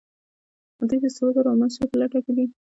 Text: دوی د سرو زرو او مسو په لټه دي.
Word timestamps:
دوی 0.87 0.99
د 1.03 1.05
سرو 1.15 1.27
زرو 1.35 1.49
او 1.51 1.57
مسو 1.61 1.89
په 1.91 1.95
لټه 2.01 2.19
دي. 2.37 2.45